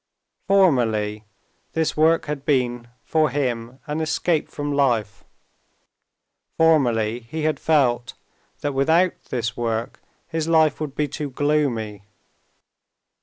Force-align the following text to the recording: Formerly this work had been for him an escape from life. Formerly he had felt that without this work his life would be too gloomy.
Formerly 0.47 1.25
this 1.73 1.95
work 1.95 2.25
had 2.25 2.43
been 2.43 2.87
for 3.03 3.29
him 3.29 3.77
an 3.85 4.01
escape 4.01 4.49
from 4.49 4.73
life. 4.73 5.23
Formerly 6.57 7.19
he 7.19 7.43
had 7.43 7.59
felt 7.59 8.15
that 8.61 8.73
without 8.73 9.13
this 9.25 9.55
work 9.55 10.01
his 10.27 10.47
life 10.47 10.81
would 10.81 10.95
be 10.95 11.07
too 11.07 11.29
gloomy. 11.29 12.01